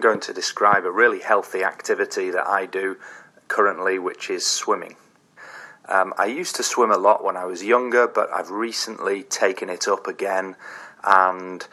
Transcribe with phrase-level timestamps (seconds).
[0.00, 2.96] I'm going to describe a really healthy activity that I do
[3.48, 4.96] currently, which is swimming.
[5.90, 9.68] Um, I used to swim a lot when I was younger, but I've recently taken
[9.68, 10.56] it up again
[11.04, 11.66] and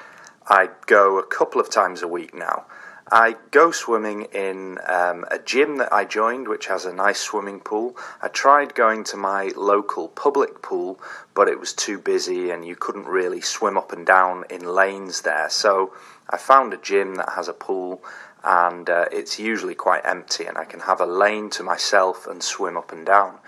[0.46, 2.66] I go a couple of times a week now.
[3.12, 7.62] I go swimming in um, a gym that I joined, which has a nice swimming
[7.62, 7.96] pool.
[8.22, 11.00] I tried going to my local public pool,
[11.34, 15.22] but it was too busy and you couldn't really swim up and down in lanes
[15.22, 15.50] there.
[15.50, 15.94] So
[16.30, 18.04] I found a gym that has a pool
[18.44, 22.42] and uh, it's usually quite empty, and I can have a lane to myself and
[22.42, 23.40] swim up and down.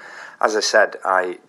[0.42, 1.40] As I said, I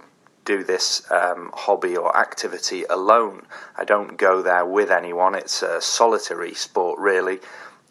[0.44, 3.46] do this um, hobby or activity alone.
[3.76, 5.34] I don't go there with anyone.
[5.34, 7.40] It's a solitary sport, really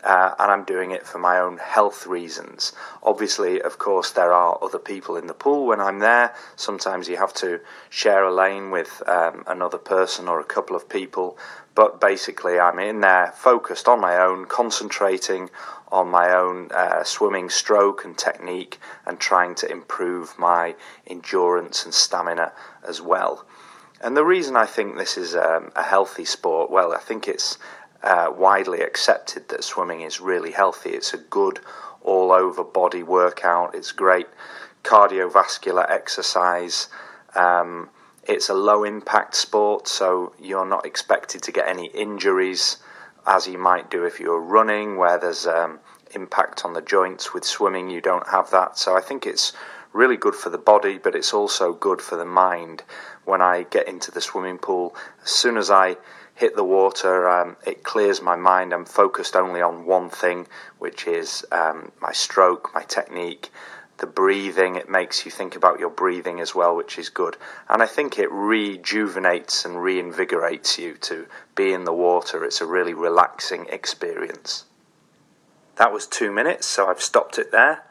[0.03, 2.73] uh, and I'm doing it for my own health reasons.
[3.03, 6.33] Obviously, of course, there are other people in the pool when I'm there.
[6.55, 7.59] Sometimes you have to
[7.89, 11.37] share a lane with um, another person or a couple of people,
[11.75, 15.49] but basically, I'm in there focused on my own, concentrating
[15.91, 20.75] on my own uh, swimming stroke and technique, and trying to improve my
[21.07, 22.51] endurance and stamina
[22.87, 23.45] as well.
[24.01, 27.57] And the reason I think this is um, a healthy sport, well, I think it's
[28.03, 30.91] uh, widely accepted that swimming is really healthy.
[30.91, 31.59] It's a good
[32.01, 34.27] all over body workout, it's great
[34.83, 36.87] cardiovascular exercise.
[37.35, 37.89] Um,
[38.27, 42.77] it's a low impact sport, so you're not expected to get any injuries
[43.25, 45.79] as you might do if you're running, where there's um,
[46.15, 47.33] impact on the joints.
[47.33, 48.77] With swimming, you don't have that.
[48.77, 49.53] So I think it's
[49.93, 52.83] really good for the body, but it's also good for the mind.
[53.25, 55.97] When I get into the swimming pool, as soon as I
[56.35, 58.73] hit the water, um, it clears my mind.
[58.73, 63.49] I'm focused only on one thing, which is um, my stroke, my technique,
[63.97, 64.75] the breathing.
[64.75, 67.35] It makes you think about your breathing as well, which is good.
[67.67, 72.45] And I think it rejuvenates and reinvigorates you to be in the water.
[72.45, 74.65] It's a really relaxing experience.
[75.75, 77.83] That was two minutes, so I've stopped it there.